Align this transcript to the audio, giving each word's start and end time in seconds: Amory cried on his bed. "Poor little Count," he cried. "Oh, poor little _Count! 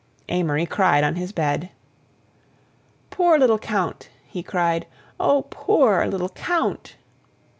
Amory 0.29 0.65
cried 0.65 1.03
on 1.03 1.13
his 1.15 1.31
bed. 1.31 1.69
"Poor 3.11 3.37
little 3.37 3.59
Count," 3.59 4.09
he 4.25 4.41
cried. 4.41 4.87
"Oh, 5.19 5.45
poor 5.51 6.07
little 6.07 6.29
_Count! 6.29 6.93